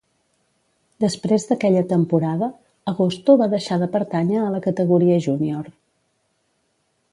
Després 1.03 1.45
d'aquella 1.49 1.83
temporada, 1.91 2.49
Agosto 2.93 3.37
va 3.43 3.49
deixar 3.53 3.79
de 3.83 3.91
pertànyer 3.97 4.41
a 4.45 4.49
la 4.57 4.65
categoria 4.69 5.21
júnior. 5.29 5.71